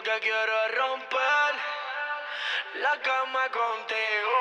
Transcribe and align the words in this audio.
lo 0.00 0.04
que 0.04 0.20
quiero 0.20 0.52
es 0.66 0.72
romper 0.78 1.52
la 2.80 2.94
cama 3.02 3.44
contigo. 3.60 4.38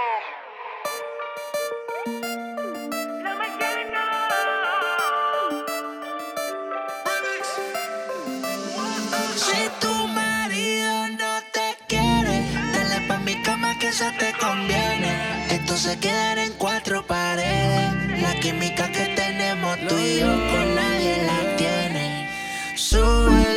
Si 9.35 9.69
tu 9.81 10.07
marido 10.07 11.07
no 11.09 11.33
te 11.51 11.77
quiere, 11.87 12.35
dale 12.73 13.01
pa' 13.07 13.19
mi 13.19 13.41
cama 13.43 13.77
que 13.79 13.87
eso 13.89 14.05
te 14.17 14.31
conviene. 14.33 15.47
Esto 15.49 15.75
se 15.75 15.99
queda 15.99 16.43
en 16.43 16.53
cuatro 16.53 17.05
paredes. 17.05 18.21
La 18.21 18.33
química 18.39 18.89
que 18.91 19.13
tenemos 19.15 19.77
tú 19.87 19.97
y 19.97 20.19
yo 20.19 20.27
con 20.27 20.75
nadie 20.75 21.17
la 21.23 21.55
tiene. 21.57 22.29
Sube 22.75 23.48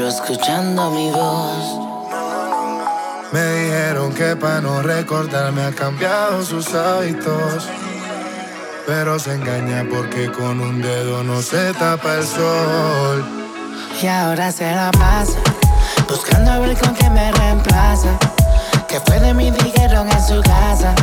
solo 0.00 0.08
escuchando 0.08 0.90
mi 0.90 1.10
voz? 1.10 1.78
Me 3.32 3.44
dijeron 3.44 4.12
que 4.14 4.34
para 4.34 4.60
no 4.60 4.82
recordarme 4.82 5.62
ha 5.62 5.72
cambiado 5.72 6.42
sus 6.42 6.74
hábitos. 6.74 7.68
Pero 8.86 9.18
se 9.18 9.34
engaña 9.34 9.84
porque 9.90 10.32
con 10.32 10.60
un 10.60 10.80
dedo 10.80 11.22
no 11.22 11.42
se 11.42 11.72
tapa 11.74 12.14
el 12.14 12.26
sol. 12.26 13.24
Y 14.02 14.06
ahora 14.06 14.50
se 14.50 14.70
la 14.74 14.90
pasa 14.90 15.38
buscando 16.08 16.50
a 16.50 16.58
ver 16.60 16.76
con 16.78 16.94
qué 16.94 17.10
me 17.10 17.30
reemplaza. 17.32 18.18
Que 18.88 19.00
fue 19.00 19.20
de 19.20 19.34
mí 19.34 19.50
dijeron 19.50 20.08
en 20.10 20.22
su 20.22 20.40
casa. 20.42 20.94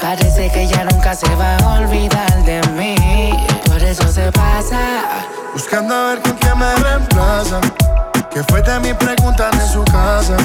Parece 0.00 0.50
que 0.50 0.66
ya 0.68 0.84
nunca 0.84 1.14
se 1.14 1.28
va 1.34 1.56
a 1.56 1.80
olvidar 1.80 2.44
de 2.44 2.60
mí. 2.78 2.94
Por 3.66 3.82
eso 3.82 4.06
se 4.08 4.30
pasa. 4.30 4.78
Buscando 5.52 5.92
a 5.92 6.08
ver 6.10 6.22
con 6.22 6.32
quién 6.34 6.56
me 6.56 6.74
reemplaza. 6.76 7.60
Que 8.38 8.44
fue 8.44 8.62
de 8.62 8.78
mi 8.78 8.94
preguntan 8.94 9.52
en 9.52 9.66
su 9.66 9.82
casa. 9.86 10.36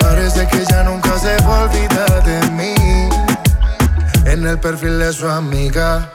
Parece 0.00 0.48
que 0.48 0.64
ya 0.64 0.82
nunca 0.82 1.16
se 1.16 1.36
va 1.44 1.60
a 1.60 1.62
olvidar 1.62 2.24
de 2.24 2.50
mí. 2.50 2.74
En 4.24 4.44
el 4.44 4.58
perfil 4.58 4.98
de 4.98 5.12
su 5.12 5.28
amiga. 5.28 6.10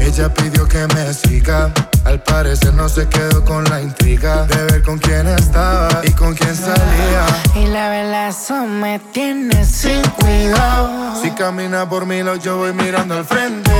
Ella 0.00 0.34
pidió 0.34 0.66
que 0.66 0.84
me 0.96 1.14
siga. 1.14 1.72
Al 2.04 2.20
parecer 2.24 2.74
no 2.74 2.88
se 2.88 3.08
quedó 3.08 3.44
con 3.44 3.62
la 3.70 3.80
intriga 3.80 4.46
de 4.46 4.64
ver 4.64 4.82
con 4.82 4.98
quién 4.98 5.28
estaba 5.28 6.00
y 6.02 6.10
con 6.10 6.34
quién 6.34 6.56
salía. 6.56 7.26
Y 7.54 7.66
la 7.66 8.30
eso 8.30 8.66
me 8.66 8.98
tiene 9.12 9.64
sin 9.64 10.02
cuidado. 10.18 11.22
Si 11.22 11.30
camina 11.30 11.88
por 11.88 12.04
mí, 12.04 12.20
lo 12.24 12.34
yo 12.34 12.56
voy 12.56 12.72
mirando 12.72 13.14
al 13.14 13.24
frente. 13.24 13.70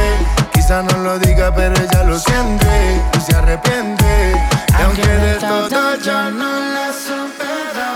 Quizá 0.52 0.80
no 0.84 0.96
lo 0.98 1.18
diga, 1.18 1.52
pero 1.52 1.74
ella 1.74 2.04
lo 2.04 2.16
siente 2.20 3.02
y 3.18 3.20
se 3.20 3.34
arrepiente. 3.34 4.49
Y 4.80 4.82
aunque 4.82 5.06
de 5.06 5.34
todo 5.34 5.94
yo 5.96 6.30
no 6.30 6.58
la 6.74 6.90
supero. 6.90 7.90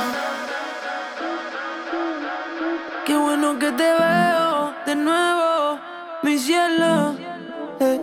Qué 3.06 3.16
bueno 3.16 3.58
que 3.58 3.72
te 3.72 3.84
veo 3.84 4.74
de 4.84 4.94
nuevo, 4.94 5.78
mi 6.22 6.38
cielo. 6.38 7.16
Eh, 7.80 8.00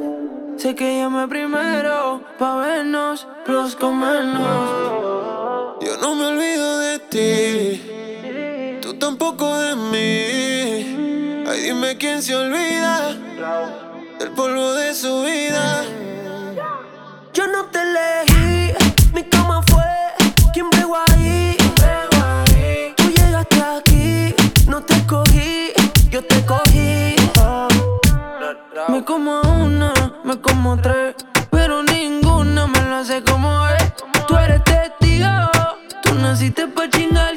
sé 0.58 0.74
que 0.74 0.98
llamé 0.98 1.28
primero 1.28 2.24
pa' 2.40 2.56
vernos, 2.56 3.28
los 3.46 3.76
comernos. 3.76 5.78
Yo 5.80 5.98
no 6.02 6.16
me 6.16 6.26
olvido 6.26 6.80
de 6.80 6.98
ti, 7.14 8.80
tú 8.82 8.96
tampoco 8.96 9.60
de 9.60 9.76
mí. 9.76 11.46
Ay, 11.48 11.62
dime 11.66 11.98
quién 12.00 12.24
se 12.24 12.36
olvida 12.36 13.14
del 14.18 14.32
polvo 14.32 14.74
de 14.74 14.96
su 14.96 15.22
vida. 15.22 15.84
Pero 31.50 31.82
ninguna 31.82 32.68
me 32.68 32.82
lo 32.82 32.96
hace 32.98 33.24
como 33.24 33.68
es. 33.68 33.94
Tú 34.28 34.38
eres 34.38 34.64
testigo, 34.64 35.28
tú 36.04 36.14
naciste 36.16 36.68
pa' 36.68 36.88
chingar 36.88 37.31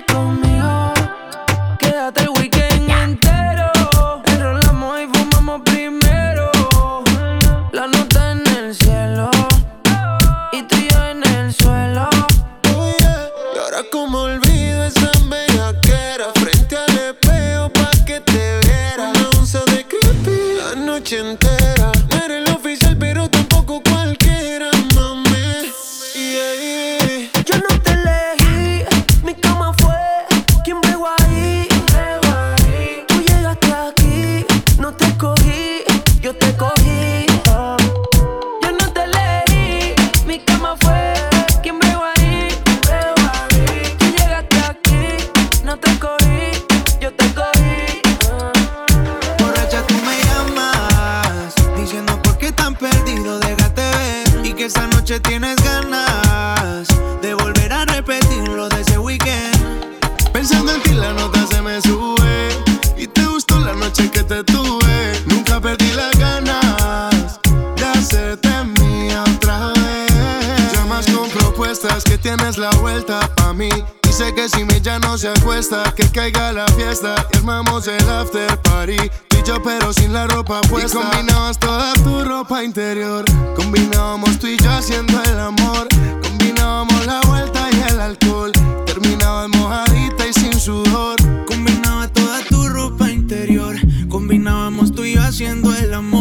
ya 74.94 75.08
no 75.08 75.18
se 75.18 75.28
acuesta, 75.28 75.82
que 75.96 76.08
caiga 76.08 76.52
la 76.52 76.66
fiesta 76.68 77.14
y 77.32 77.38
armamos 77.38 77.88
el 77.88 78.08
after 78.08 78.56
party. 78.62 78.96
Tú 79.28 79.36
y 79.38 79.42
yo, 79.42 79.60
pero 79.62 79.92
sin 79.92 80.12
la 80.12 80.26
ropa 80.28 80.60
puesta. 80.62 80.98
Y 80.98 81.02
combinabas 81.02 81.58
toda 81.58 81.92
tu 81.94 82.24
ropa 82.24 82.62
interior. 82.62 83.24
Combinábamos 83.56 84.38
tú 84.38 84.46
y 84.46 84.56
yo 84.56 84.70
haciendo 84.70 85.20
el 85.24 85.40
amor. 85.40 85.88
Combinábamos 86.22 87.06
la 87.06 87.20
vuelta 87.22 87.68
y 87.72 87.90
el 87.90 88.00
alcohol. 88.00 88.52
Terminabas 88.86 89.48
mojadita 89.48 90.28
y 90.28 90.32
sin 90.32 90.60
sudor. 90.60 91.16
Combinaba 91.46 92.06
toda 92.08 92.44
tu 92.44 92.68
ropa 92.68 93.10
interior. 93.10 93.74
Combinábamos 94.08 94.92
tú 94.92 95.04
y 95.04 95.14
yo 95.14 95.22
haciendo 95.22 95.74
el 95.74 95.92
amor. 95.92 96.13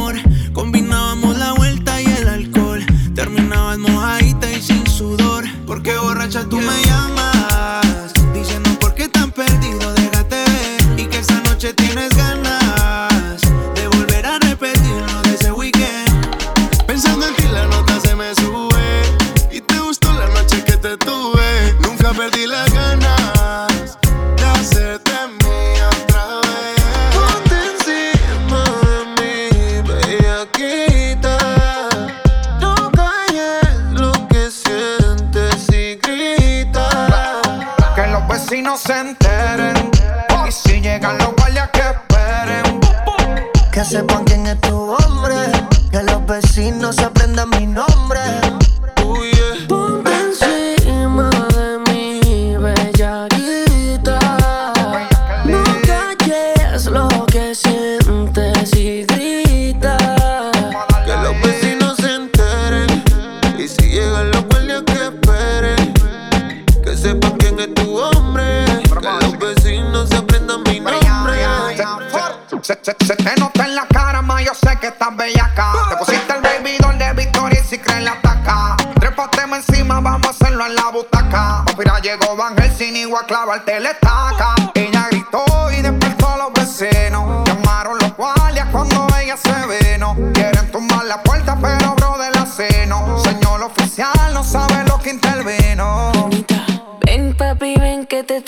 Santa. 38.85 39.32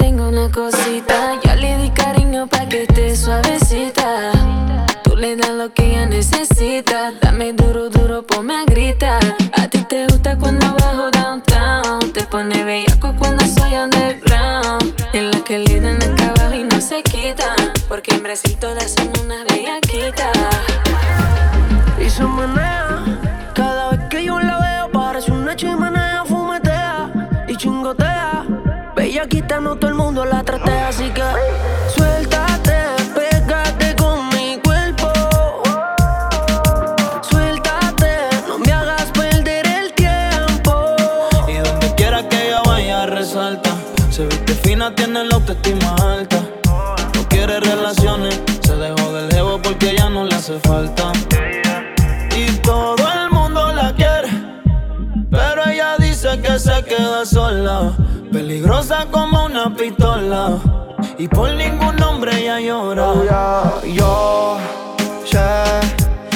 Tengo 0.06 0.28
una 0.28 0.52
cosita. 0.52 1.45
Y 61.26 61.28
por 61.28 61.52
ningún 61.56 62.00
hombre 62.04 62.40
ella 62.40 62.60
llora. 62.60 63.82
Yo 63.84 64.60
sé 65.26 65.40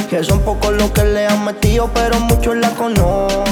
que 0.10 0.24
son 0.24 0.39
pocos 0.39 0.74
los 0.74 0.89
que 0.89 1.03
le 1.03 1.27
han 1.27 1.46
metido, 1.46 1.88
pero 1.93 2.19
muchos 2.22 2.55
la 2.55 2.72
conocen. 2.72 3.46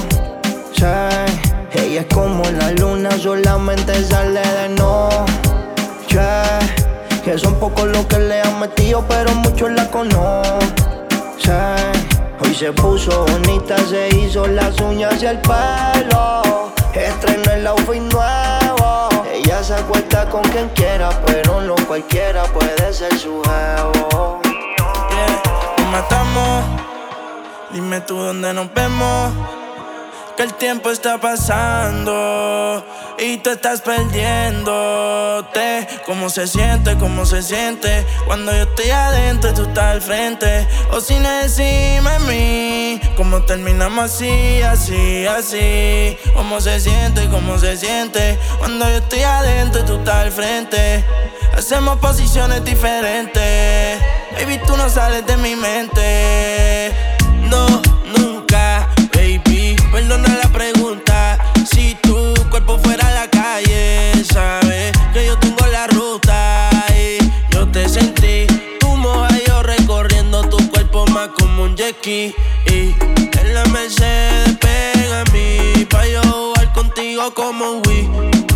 Ella 1.74 2.02
es 2.02 2.08
como 2.12 2.44
la 2.44 2.72
luna, 2.72 3.12
solamente 3.20 4.04
sale 4.04 4.42
de 4.42 4.70
noche. 4.70 6.22
Que 7.24 7.38
son 7.38 7.54
pocos 7.60 7.86
los 7.86 8.08
que 8.08 8.18
le 8.18 8.42
han 8.42 8.60
metido, 8.60 9.06
pero 9.08 9.32
muchos 9.36 9.70
la 9.70 9.88
conocen. 9.92 10.58
Hoy 12.42 12.56
se 12.56 12.72
puso 12.72 13.28
bonita, 13.28 13.78
se 13.88 14.10
hizo 14.18 14.48
las 14.48 14.82
uñas 14.82 15.22
y 15.22 15.28
el 15.28 15.40
pelo. 15.42 16.72
Estrenó 16.96 17.52
el 17.52 17.68
outfit 17.68 18.02
nuevo. 18.12 18.67
Se 19.68 19.74
acuesta 19.74 20.30
con 20.30 20.44
quien 20.44 20.70
quiera, 20.70 21.10
pero 21.26 21.60
no 21.60 21.76
cualquiera 21.88 22.46
puede 22.46 22.94
ser 22.94 23.14
su 23.20 23.42
jevo. 23.42 24.40
Yeah, 24.42 25.42
nos 25.78 25.92
matamos. 25.92 26.64
Dime 27.72 28.00
tú 28.00 28.16
dónde 28.16 28.54
nos 28.54 28.74
vemos. 28.74 29.34
Que 30.38 30.44
el 30.44 30.54
tiempo 30.54 30.90
está 30.90 31.18
pasando 31.18 32.82
y 33.18 33.40
tú 33.40 33.50
estás 33.50 33.82
perdiéndote. 33.82 35.86
¿Cómo 36.06 36.30
se 36.30 36.48
siente? 36.48 36.98
¿Cómo 36.98 37.26
se 37.26 37.44
siente? 37.44 38.06
Cuando 38.26 38.54
yo 38.54 38.64
estoy 38.64 38.92
adentro 38.92 39.54
tú 39.54 39.64
estás 39.64 39.96
al 39.96 40.02
frente. 40.02 40.66
O 40.92 41.02
sin 41.02 41.26
encima 41.26 42.14
de 42.14 42.20
mí. 42.20 42.87
¿Cómo 43.18 43.42
terminamos 43.42 44.06
así, 44.14 44.62
así, 44.62 45.26
así? 45.26 46.16
¿Cómo 46.36 46.62
se 46.62 46.80
siente? 46.80 47.28
¿Cómo 47.30 47.58
se 47.58 47.76
siente? 47.76 48.38
Cuando 48.60 48.88
yo 48.88 48.98
estoy 48.98 49.24
adentro 49.24 49.82
y 49.82 49.86
tú 49.86 49.96
estás 49.96 50.18
al 50.18 50.32
frente. 50.32 51.04
Hacemos 51.58 51.98
posiciones 51.98 52.64
diferentes. 52.64 54.00
Baby, 54.34 54.62
tú 54.68 54.78
no 54.78 54.88
sales 54.88 55.26
de 55.26 55.36
mi 55.38 55.56
mente. 55.56 56.92
No, 57.50 57.66
nunca, 58.16 58.88
baby. 59.16 59.76
Perdona 59.92 60.38
la 60.44 60.50
pregunta. 60.50 61.40
Si 61.72 61.96
tu 62.04 62.36
cuerpo 62.52 62.78
fuera 62.78 63.10
la 63.10 63.28
calle, 63.32 64.12
sabes 64.32 64.92
que 65.12 65.26
yo 65.26 65.36
tengo 65.40 65.66
la 65.66 65.88
ruta. 65.88 66.70
Y 66.96 67.18
yo 67.50 67.68
te 67.68 67.90
sentí. 67.90 68.46
Tu 68.80 68.96
moja 68.96 69.30
yo 69.48 69.64
recorriendo 69.64 70.48
tu 70.48 70.58
cuerpo 70.70 71.08
más 71.08 71.30
como 71.30 71.64
un 71.64 71.76
jet. 71.76 71.96
Y 72.06 72.94
contigo 77.28 77.34
como 77.34 77.72
un 77.72 77.82
Wii. 77.88 78.10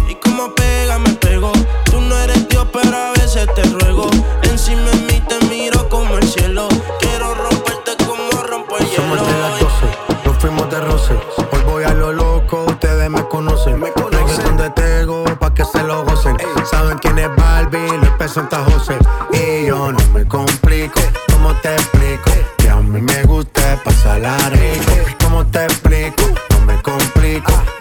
Y 0.10 0.16
como 0.16 0.54
pega, 0.54 1.00
me 1.00 1.14
pegó. 1.14 1.52
Tú 1.86 2.00
no 2.02 2.18
eres 2.18 2.48
Dios, 2.50 2.68
pero 2.72 2.96
a 2.96 3.12
veces 3.12 3.48
te 3.56 3.64
ruego. 3.64 4.10
Encima 4.44 4.90
de 4.92 4.98
mí 4.98 5.22
te 5.28 5.46
miro 5.48 5.88
como 5.90 6.18
el 6.18 6.28
cielo. 6.28 6.68
Quiero 7.00 7.34
romperte 7.34 8.04
como 8.06 8.30
rompo 8.44 8.78
el 8.78 8.86
hielo. 8.86 9.04
Somos 9.04 9.28
de 9.28 9.40
las 9.40 9.60
12, 9.60 10.26
nos 10.26 10.38
fuimos 10.38 10.70
de 10.70 10.80
roce. 10.82 11.14
Hoy 11.52 11.62
voy 11.66 11.84
a 11.84 11.94
lo 11.94 12.12
loco, 12.12 12.66
ustedes 12.66 13.10
me 13.10 13.24
conocen. 13.28 13.80
Me 13.80 13.92
conocen 13.92 14.58
de 14.58 14.70
Tego, 14.72 15.24
pa' 15.40 15.54
que 15.54 15.66
se 15.66 15.84
lo 15.84 16.04
gocen. 16.04 16.38
Saben 16.70 16.98
quién 17.00 17.18
es 17.20 17.30
Barbie, 17.36 17.98
Luis 17.98 18.12
P. 18.18 18.28
Santa 18.28 18.64
José. 18.66 18.98
Y 19.34 19.68
yo 19.68 19.92
no 19.92 20.00
me 20.14 20.28
complico, 20.28 21.00
¿cómo 21.32 21.54
te 21.62 21.74
explico? 21.74 22.32
Que 22.58 22.70
a 22.70 22.76
mí 22.78 23.02
me 23.02 23.24
gusta 23.24 23.82
pasarla 23.84 24.38
rico. 24.50 24.92
¿Cómo 25.24 25.46
te 25.48 25.64
explico? 25.64 26.24
No 26.52 26.66
me 26.66 26.82
complico, 26.82 27.52
a 27.52 27.81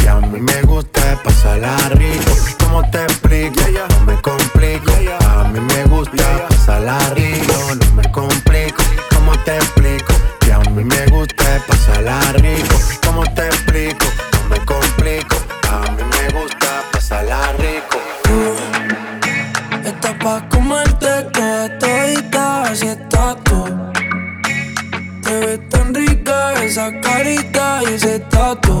Que 0.00 0.08
a 0.08 0.16
mí 0.16 0.40
me 0.40 0.62
gusta 0.62 1.20
pasarla 1.22 1.76
rico. 1.90 2.32
¿Cómo 2.60 2.82
te 2.90 3.02
explico? 3.04 3.60
No 3.90 4.06
me 4.06 4.20
complico. 4.22 4.92
A 5.28 5.44
mí 5.44 5.60
me 5.60 5.84
gusta 5.84 6.48
pasarla 6.48 6.98
rico. 7.14 7.54
No 7.80 7.94
me 7.94 8.10
complico. 8.10 8.82
¿Cómo 9.14 9.32
te 9.44 9.56
explico? 9.56 10.12
Que 10.40 10.52
a 10.52 10.58
mí 10.58 10.84
me 10.84 11.06
gusta 11.06 11.44
pasarla 11.66 12.18
rico. 12.34 12.76
¿Cómo 13.04 13.22
te 13.34 13.46
explico? 13.46 14.06
No 14.32 14.48
me 14.48 14.64
complico. 14.64 15.36
A 15.70 15.90
mí 15.92 16.02
me 16.02 16.40
gusta 16.40 16.82
pasarla 16.92 17.52
rico. 17.58 17.98
Estás 19.84 20.14
pa' 20.22 20.48
comerte 20.48 21.22
toda 21.32 21.78
todita 21.78 22.74
si 22.74 22.86
estás 22.86 23.36
tú. 23.44 23.64
Te 25.22 25.40
ves 25.40 25.68
tan 25.68 25.94
rica 25.94 26.54
esa 26.62 27.00
carita 27.00 27.80
y 27.82 27.94
ese 27.94 28.20
tatu. 28.20 28.80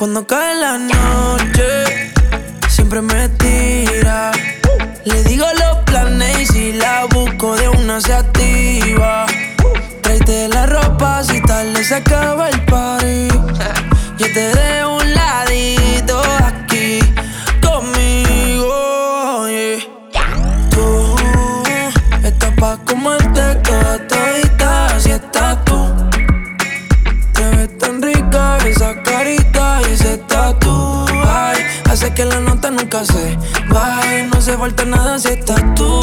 Cuando 0.00 0.26
cae 0.26 0.54
la 0.54 0.78
noche, 0.78 2.10
siempre 2.70 3.02
me 3.02 3.28
tira. 3.28 4.32
Le 5.04 5.22
digo 5.24 5.44
los 5.58 5.84
planes 5.84 6.40
y 6.40 6.46
si 6.46 6.72
la 6.72 7.04
busco 7.04 7.54
de 7.54 7.68
una 7.68 8.00
se 8.00 8.14
activa. 8.14 9.26
Tráete 10.00 10.48
la 10.48 10.64
ropa 10.64 11.22
si 11.22 11.42
tal 11.42 11.76
se 11.84 11.96
acaba 11.96 12.48
el 12.48 12.64
party. 12.64 12.99
Que 32.14 32.24
la 32.24 32.40
nota 32.40 32.70
nunca 32.70 33.04
se 33.04 33.38
baje. 33.68 34.24
No 34.24 34.40
se 34.40 34.56
falta 34.56 34.84
nada 34.84 35.18
si 35.18 35.28
estás 35.28 35.62
tú. 35.74 36.00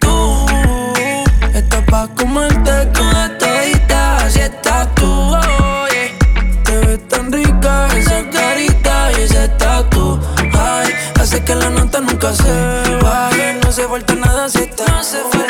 Tú 0.00 0.46
estás 1.54 1.84
pa' 1.90 2.08
comerte 2.16 2.86
toda 2.86 3.38
todita 3.38 4.30
si 4.30 4.40
estás 4.40 4.88
tú. 4.94 5.36
yeah. 5.92 6.62
Te 6.64 6.78
ves 6.86 7.08
tan 7.08 7.30
rica 7.30 7.88
esa 7.96 8.28
carita 8.30 9.12
y 9.18 9.22
ese 9.22 9.48
tatu. 9.50 10.18
Ay, 10.58 10.92
hace 11.20 11.44
que 11.44 11.54
la 11.54 11.70
nota 11.70 12.00
nunca 12.00 12.32
se 12.32 12.96
baje. 13.02 13.60
No 13.62 13.70
se 13.70 13.86
falta 13.86 14.14
nada 14.14 14.48
si 14.48 14.58
estás 14.58 14.88
No 14.88 15.02
se 15.04 15.49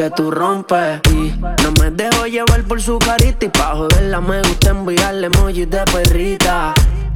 que 0.00 0.10
tú 0.10 0.30
rompes. 0.30 1.00
Y 1.10 1.34
no 1.62 1.72
me 1.78 1.90
dejo 1.90 2.26
llevar 2.26 2.62
por 2.64 2.80
su 2.80 2.98
carita. 2.98 3.44
Y 3.44 3.48
pa' 3.48 3.74
joderla 3.74 4.20
me 4.20 4.40
gusta 4.40 4.70
enviarle 4.70 5.26
emojis 5.26 5.68
de 5.68 5.82
perrita. 5.92 6.72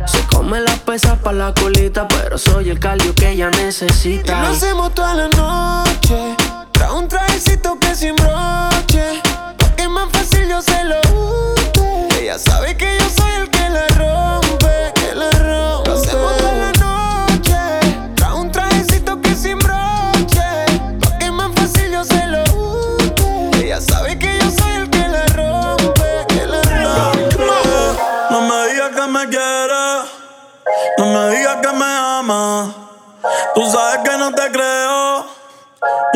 Se 0.06 0.20
come 0.26 0.60
las 0.60 0.80
pesas 0.80 1.18
pa' 1.20 1.32
la 1.32 1.54
colita 1.54 2.06
Pero 2.08 2.36
soy 2.36 2.68
el 2.68 2.78
cardio 2.78 3.14
que 3.14 3.30
ella 3.30 3.48
Y 3.54 3.56
necesita 3.56 4.42
lo 4.42 4.48
hacemos 4.48 4.94
toda 4.94 5.14
la 5.14 5.28
noche. 5.28 5.73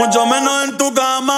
Mucho 0.09 0.25
menos 0.25 0.65
en 0.65 0.79
tu 0.79 0.95
cama. 0.95 1.38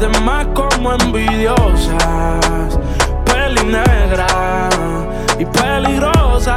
demás 0.00 0.46
como 0.54 0.92
envidiosas. 0.94 2.78
Peli 3.26 3.64
negra 3.64 4.26
y 5.38 5.44
peligrosa. 5.44 6.54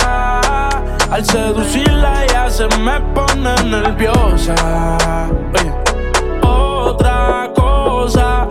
Al 1.11 1.25
seducirla 1.25 2.25
ya 2.27 2.49
se 2.49 2.67
me 2.79 2.99
pone 3.13 3.53
nerviosa. 3.65 4.55
Otra 6.41 7.51
cosa, 7.53 8.47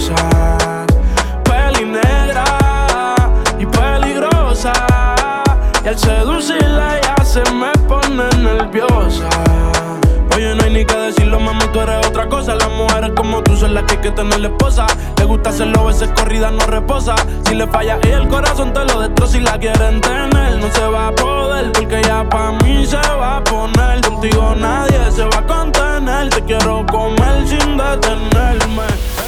envidiosas. 0.00 0.86
Peli 1.44 1.84
negra 1.84 2.44
y 3.58 3.66
peligrosa. 3.66 4.72
Y 5.84 5.88
al 5.88 5.98
seducirla 5.98 7.00
ya 7.00 7.24
se 7.24 7.42
me 7.52 7.70
pone 7.86 8.28
nerviosa. 8.38 9.28
Oye, 10.34 10.54
no 10.54 10.64
hay 10.64 10.70
ni 10.72 10.84
que 10.84 10.96
decirlo, 10.96 11.40
mami, 11.40 11.64
tú 11.72 11.80
eres 11.80 12.06
otra 12.06 12.28
cosa. 12.28 12.54
Las 12.54 12.70
mujeres 12.70 13.12
como 13.16 13.42
tú 13.42 13.56
son 13.56 13.74
las 13.74 13.84
que 13.84 13.94
hay 13.94 14.00
que 14.00 14.10
tener 14.10 14.44
esposa. 14.44 14.86
Le 15.18 15.24
gusta 15.24 15.50
hacerlo, 15.50 15.86
veces 15.86 16.10
corrida 16.16 16.50
no 16.50 16.64
reposa. 16.66 17.14
Si 17.46 17.54
le 17.54 17.66
falla 17.66 17.98
y 18.04 18.08
el 18.08 18.28
corazón 18.28 18.72
te 18.72 18.84
lo 18.84 19.00
destroza. 19.00 19.32
Si 19.32 19.40
la 19.40 19.58
quieren 19.58 20.00
tener, 20.00 20.58
no 20.58 20.70
se 20.72 20.86
va 20.86 21.08
a 21.08 21.12
poder. 21.12 21.72
Porque 21.72 22.02
ya 22.02 22.28
pa' 22.28 22.52
mí 22.62 22.86
se 22.86 22.96
va 22.96 23.38
a 23.38 23.44
poner. 23.44 24.00
Contigo 24.02 24.54
nadie 24.56 25.10
se 25.10 25.24
va 25.24 25.38
a 25.38 25.46
contener. 25.46 26.30
Te 26.30 26.42
quiero 26.42 26.86
comer 26.86 27.46
sin 27.46 27.76
detenerme. 27.76 29.19